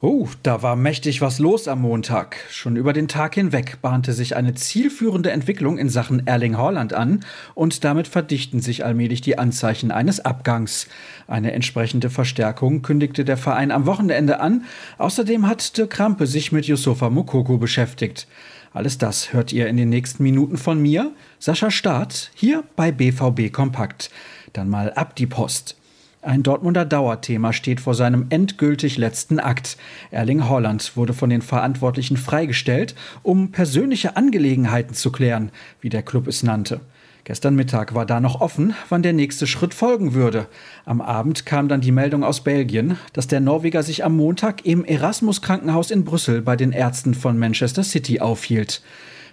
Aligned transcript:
Oh, 0.00 0.28
da 0.44 0.62
war 0.62 0.76
mächtig 0.76 1.22
was 1.22 1.40
los 1.40 1.66
am 1.66 1.80
Montag. 1.80 2.36
Schon 2.50 2.76
über 2.76 2.92
den 2.92 3.08
Tag 3.08 3.34
hinweg 3.34 3.82
bahnte 3.82 4.12
sich 4.12 4.36
eine 4.36 4.54
zielführende 4.54 5.32
Entwicklung 5.32 5.76
in 5.76 5.88
Sachen 5.88 6.24
Erling 6.24 6.56
Haaland 6.56 6.92
an 6.92 7.24
und 7.56 7.82
damit 7.82 8.06
verdichten 8.06 8.60
sich 8.60 8.84
allmählich 8.84 9.22
die 9.22 9.38
Anzeichen 9.38 9.90
eines 9.90 10.20
Abgangs. 10.20 10.86
Eine 11.26 11.50
entsprechende 11.50 12.10
Verstärkung 12.10 12.82
kündigte 12.82 13.24
der 13.24 13.36
Verein 13.36 13.72
am 13.72 13.86
Wochenende 13.86 14.38
an. 14.38 14.66
Außerdem 14.98 15.48
hat 15.48 15.76
Dirk 15.76 15.90
Krampe 15.90 16.28
sich 16.28 16.52
mit 16.52 16.66
Yusufa 16.66 17.10
Mokoko 17.10 17.58
beschäftigt. 17.58 18.28
Alles 18.72 18.98
das 18.98 19.32
hört 19.32 19.52
ihr 19.52 19.66
in 19.66 19.76
den 19.76 19.88
nächsten 19.88 20.22
Minuten 20.22 20.58
von 20.58 20.80
mir, 20.80 21.10
Sascha 21.40 21.72
Staat, 21.72 22.30
hier 22.36 22.62
bei 22.76 22.92
BVB 22.92 23.52
Kompakt. 23.52 24.12
Dann 24.52 24.68
mal 24.68 24.92
ab 24.92 25.16
die 25.16 25.26
Post. 25.26 25.74
Ein 26.20 26.42
Dortmunder 26.42 26.84
Dauerthema 26.84 27.52
steht 27.52 27.80
vor 27.80 27.94
seinem 27.94 28.26
endgültig 28.30 28.98
letzten 28.98 29.38
Akt. 29.38 29.76
Erling 30.10 30.48
Haaland 30.48 30.96
wurde 30.96 31.12
von 31.14 31.30
den 31.30 31.42
Verantwortlichen 31.42 32.16
freigestellt, 32.16 32.96
um 33.22 33.52
persönliche 33.52 34.16
Angelegenheiten 34.16 34.94
zu 34.94 35.12
klären, 35.12 35.52
wie 35.80 35.90
der 35.90 36.02
Club 36.02 36.26
es 36.26 36.42
nannte. 36.42 36.80
Gestern 37.22 37.54
Mittag 37.54 37.94
war 37.94 38.04
da 38.04 38.18
noch 38.18 38.40
offen, 38.40 38.74
wann 38.88 39.04
der 39.04 39.12
nächste 39.12 39.46
Schritt 39.46 39.74
folgen 39.74 40.12
würde. 40.12 40.46
Am 40.84 41.00
Abend 41.00 41.46
kam 41.46 41.68
dann 41.68 41.82
die 41.82 41.92
Meldung 41.92 42.24
aus 42.24 42.42
Belgien, 42.42 42.98
dass 43.12 43.28
der 43.28 43.40
Norweger 43.40 43.84
sich 43.84 44.04
am 44.04 44.16
Montag 44.16 44.64
im 44.66 44.84
Erasmus 44.84 45.40
Krankenhaus 45.40 45.92
in 45.92 46.04
Brüssel 46.04 46.42
bei 46.42 46.56
den 46.56 46.72
Ärzten 46.72 47.14
von 47.14 47.38
Manchester 47.38 47.84
City 47.84 48.18
aufhielt. 48.18 48.82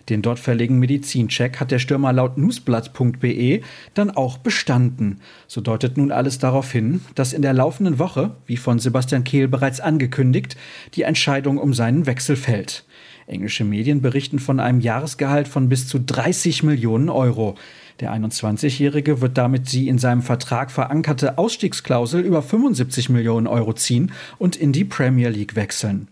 Den 0.09 0.21
dort 0.21 0.39
verlegenen 0.39 0.79
Medizincheck 0.79 1.59
hat 1.59 1.71
der 1.71 1.79
Stürmer 1.79 2.13
laut 2.13 2.37
newsblatt.be 2.37 3.61
dann 3.95 4.11
auch 4.11 4.37
bestanden. 4.37 5.19
So 5.47 5.61
deutet 5.61 5.97
nun 5.97 6.11
alles 6.11 6.37
darauf 6.37 6.71
hin, 6.71 7.01
dass 7.15 7.33
in 7.33 7.41
der 7.41 7.53
laufenden 7.53 7.97
Woche, 7.97 8.35
wie 8.45 8.57
von 8.57 8.77
Sebastian 8.77 9.23
Kehl 9.23 9.47
bereits 9.47 9.79
angekündigt, 9.79 10.57
die 10.93 11.03
Entscheidung 11.03 11.57
um 11.57 11.73
seinen 11.73 12.05
Wechsel 12.05 12.35
fällt. 12.35 12.85
Englische 13.27 13.63
Medien 13.63 14.01
berichten 14.01 14.37
von 14.37 14.59
einem 14.59 14.79
Jahresgehalt 14.79 15.47
von 15.47 15.67
bis 15.67 15.87
zu 15.87 15.99
30 15.99 16.61
Millionen 16.61 17.09
Euro. 17.09 17.55
Der 17.99 18.13
21-Jährige 18.13 19.21
wird 19.21 19.37
damit 19.37 19.71
die 19.71 19.87
in 19.87 19.97
seinem 19.97 20.21
Vertrag 20.21 20.69
verankerte 20.69 21.39
Ausstiegsklausel 21.39 22.21
über 22.21 22.43
75 22.43 23.09
Millionen 23.09 23.47
Euro 23.47 23.73
ziehen 23.73 24.11
und 24.37 24.55
in 24.55 24.73
die 24.73 24.85
Premier 24.85 25.29
League 25.29 25.55
wechseln. 25.55 26.07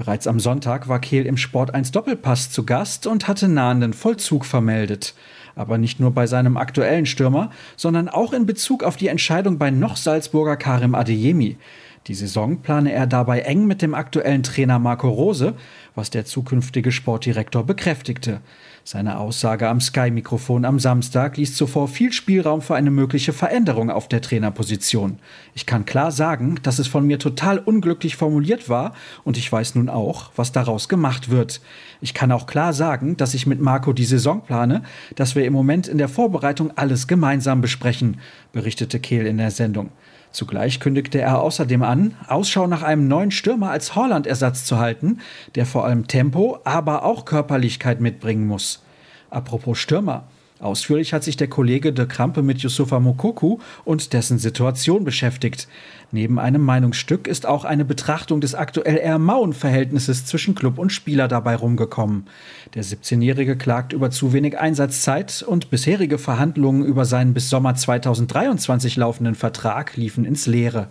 Bereits 0.00 0.26
am 0.26 0.40
Sonntag 0.40 0.88
war 0.88 0.98
Kehl 0.98 1.26
im 1.26 1.36
Sport 1.36 1.74
1 1.74 1.92
Doppelpass 1.92 2.50
zu 2.50 2.64
Gast 2.64 3.06
und 3.06 3.28
hatte 3.28 3.48
nahenden 3.48 3.92
Vollzug 3.92 4.46
vermeldet. 4.46 5.12
Aber 5.54 5.76
nicht 5.76 6.00
nur 6.00 6.12
bei 6.12 6.26
seinem 6.26 6.56
aktuellen 6.56 7.04
Stürmer, 7.04 7.50
sondern 7.76 8.08
auch 8.08 8.32
in 8.32 8.46
Bezug 8.46 8.82
auf 8.82 8.96
die 8.96 9.08
Entscheidung 9.08 9.58
bei 9.58 9.70
noch 9.70 9.96
Salzburger 9.96 10.56
Karim 10.56 10.94
Adeyemi. 10.94 11.58
Die 12.06 12.14
Saison 12.14 12.62
plane 12.62 12.92
er 12.92 13.06
dabei 13.06 13.40
eng 13.40 13.66
mit 13.66 13.82
dem 13.82 13.94
aktuellen 13.94 14.42
Trainer 14.42 14.78
Marco 14.78 15.08
Rose, 15.10 15.54
was 15.94 16.08
der 16.08 16.24
zukünftige 16.24 16.92
Sportdirektor 16.92 17.64
bekräftigte. 17.64 18.40
Seine 18.84 19.18
Aussage 19.18 19.68
am 19.68 19.82
Sky-Mikrofon 19.82 20.64
am 20.64 20.78
Samstag 20.78 21.36
ließ 21.36 21.54
zuvor 21.54 21.88
viel 21.88 22.12
Spielraum 22.12 22.62
für 22.62 22.74
eine 22.74 22.90
mögliche 22.90 23.34
Veränderung 23.34 23.90
auf 23.90 24.08
der 24.08 24.22
Trainerposition. 24.22 25.18
Ich 25.54 25.66
kann 25.66 25.84
klar 25.84 26.10
sagen, 26.10 26.58
dass 26.62 26.78
es 26.78 26.88
von 26.88 27.06
mir 27.06 27.18
total 27.18 27.58
unglücklich 27.58 28.16
formuliert 28.16 28.70
war 28.70 28.94
und 29.22 29.36
ich 29.36 29.52
weiß 29.52 29.74
nun 29.74 29.90
auch, 29.90 30.30
was 30.36 30.52
daraus 30.52 30.88
gemacht 30.88 31.28
wird. 31.28 31.60
Ich 32.00 32.14
kann 32.14 32.32
auch 32.32 32.46
klar 32.46 32.72
sagen, 32.72 33.18
dass 33.18 33.34
ich 33.34 33.46
mit 33.46 33.60
Marco 33.60 33.92
die 33.92 34.06
Saison 34.06 34.42
plane, 34.42 34.82
dass 35.16 35.36
wir 35.36 35.44
im 35.44 35.52
Moment 35.52 35.86
in 35.86 35.98
der 35.98 36.08
Vorbereitung 36.08 36.72
alles 36.76 37.06
gemeinsam 37.06 37.60
besprechen, 37.60 38.18
berichtete 38.52 39.00
Kehl 39.00 39.26
in 39.26 39.36
der 39.36 39.50
Sendung. 39.50 39.90
Zugleich 40.32 40.78
kündigte 40.78 41.20
er 41.20 41.40
außerdem 41.40 41.82
an, 41.82 42.14
Ausschau 42.28 42.66
nach 42.66 42.82
einem 42.82 43.08
neuen 43.08 43.30
Stürmer 43.30 43.70
als 43.70 43.96
Holland-Ersatz 43.96 44.64
zu 44.64 44.78
halten, 44.78 45.18
der 45.56 45.66
vor 45.66 45.84
allem 45.84 46.06
Tempo, 46.06 46.58
aber 46.64 47.04
auch 47.04 47.24
Körperlichkeit 47.24 48.00
mitbringen 48.00 48.46
muss. 48.46 48.82
Apropos 49.28 49.78
Stürmer. 49.78 50.24
Ausführlich 50.60 51.14
hat 51.14 51.24
sich 51.24 51.38
der 51.38 51.48
Kollege 51.48 51.90
de 51.94 52.06
Krampe 52.06 52.42
mit 52.42 52.58
Yusufa 52.58 53.00
Mokoku 53.00 53.58
und 53.84 54.12
dessen 54.12 54.38
Situation 54.38 55.04
beschäftigt. 55.04 55.68
Neben 56.12 56.38
einem 56.38 56.62
Meinungsstück 56.62 57.26
ist 57.26 57.46
auch 57.46 57.64
eine 57.64 57.86
Betrachtung 57.86 58.42
des 58.42 58.54
aktuell 58.54 58.98
eher 58.98 59.18
mauen 59.18 59.54
Verhältnisses 59.54 60.26
zwischen 60.26 60.54
Club 60.54 60.78
und 60.78 60.90
Spieler 60.90 61.28
dabei 61.28 61.56
rumgekommen. 61.56 62.26
Der 62.74 62.84
17-Jährige 62.84 63.56
klagt 63.56 63.94
über 63.94 64.10
zu 64.10 64.34
wenig 64.34 64.58
Einsatzzeit 64.58 65.42
und 65.42 65.70
bisherige 65.70 66.18
Verhandlungen 66.18 66.84
über 66.84 67.06
seinen 67.06 67.32
bis 67.32 67.48
Sommer 67.48 67.74
2023 67.74 68.96
laufenden 68.96 69.36
Vertrag 69.36 69.96
liefen 69.96 70.26
ins 70.26 70.46
Leere. 70.46 70.88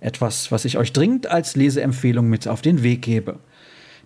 Etwas, 0.00 0.50
was 0.50 0.64
ich 0.64 0.78
euch 0.78 0.92
dringend 0.92 1.28
als 1.28 1.54
Leseempfehlung 1.54 2.28
mit 2.28 2.48
auf 2.48 2.60
den 2.60 2.82
Weg 2.82 3.02
gebe. 3.02 3.38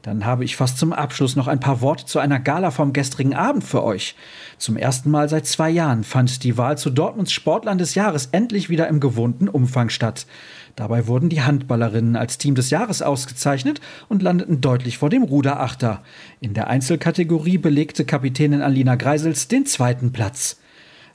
Dann 0.06 0.24
habe 0.24 0.44
ich 0.44 0.54
fast 0.54 0.78
zum 0.78 0.92
Abschluss 0.92 1.34
noch 1.34 1.48
ein 1.48 1.58
paar 1.58 1.80
Worte 1.80 2.06
zu 2.06 2.20
einer 2.20 2.38
Gala 2.38 2.70
vom 2.70 2.92
gestrigen 2.92 3.34
Abend 3.34 3.64
für 3.64 3.82
euch. 3.82 4.14
Zum 4.56 4.76
ersten 4.76 5.10
Mal 5.10 5.28
seit 5.28 5.46
zwei 5.46 5.68
Jahren 5.68 6.04
fand 6.04 6.44
die 6.44 6.56
Wahl 6.56 6.78
zu 6.78 6.90
Dortmunds 6.90 7.32
Sportland 7.32 7.80
des 7.80 7.96
Jahres 7.96 8.28
endlich 8.30 8.70
wieder 8.70 8.86
im 8.86 9.00
gewohnten 9.00 9.48
Umfang 9.48 9.88
statt. 9.88 10.28
Dabei 10.76 11.08
wurden 11.08 11.28
die 11.28 11.42
Handballerinnen 11.42 12.14
als 12.14 12.38
Team 12.38 12.54
des 12.54 12.70
Jahres 12.70 13.02
ausgezeichnet 13.02 13.80
und 14.08 14.22
landeten 14.22 14.60
deutlich 14.60 14.96
vor 14.96 15.10
dem 15.10 15.24
Ruderachter. 15.24 16.04
In 16.38 16.54
der 16.54 16.68
Einzelkategorie 16.68 17.58
belegte 17.58 18.04
Kapitänin 18.04 18.62
Alina 18.62 18.94
Greisels 18.94 19.48
den 19.48 19.66
zweiten 19.66 20.12
Platz. 20.12 20.60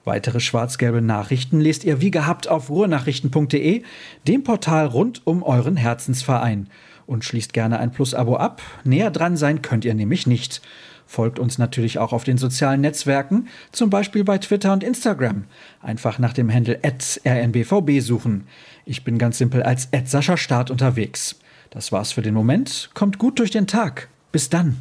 Weitere 0.03 0.41
schwarz-gelbe 0.41 1.02
Nachrichten 1.02 1.62
lest 1.62 1.85
ihr 1.85 2.02
wie 2.02 2.12
gehabt 2.12 2.50
auf 2.50 2.69
ruhrnachrichten.de, 2.69 3.84
dem 4.28 4.44
Portal 4.44 4.88
rund 4.88 5.25
um 5.25 5.44
euren 5.44 5.78
Herzensverein 5.78 6.68
und 7.06 7.23
schließt 7.25 7.53
gerne 7.53 7.79
ein 7.79 7.91
Plus-Abo 7.91 8.35
ab. 8.35 8.62
Näher 8.84 9.12
dran 9.12 9.38
sein 9.38 9.62
könnt 9.62 9.85
ihr 9.85 9.94
nämlich 9.94 10.28
nicht. 10.28 10.62
Folgt 11.06 11.39
uns 11.39 11.57
natürlich 11.57 12.00
auch 12.00 12.13
auf 12.13 12.23
den 12.23 12.38
sozialen 12.38 12.81
Netzwerken, 12.81 13.50
zum 13.72 13.89
Beispiel 13.89 14.23
bei 14.23 14.38
Twitter 14.38 14.72
und 14.72 14.84
Instagram. 14.84 15.44
Einfach 15.81 16.19
nach 16.19 16.34
dem 16.34 16.51
Handle 16.51 16.79
rnbvb 16.84 18.00
suchen. 18.00 18.47
Ich 18.85 19.03
bin 19.03 19.17
ganz 19.17 19.38
simpel 19.38 19.63
als 19.63 19.90
Sascha 20.06 20.38
Start 20.38 20.72
unterwegs. 20.72 21.40
Das 21.69 21.91
war's 21.91 22.11
für 22.13 22.22
den 22.22 22.34
Moment. 22.34 22.91
Kommt 22.94 23.17
gut 23.17 23.40
durch 23.40 23.51
den 23.51 23.67
Tag. 23.67 24.09
Bis 24.31 24.50
dann. 24.50 24.78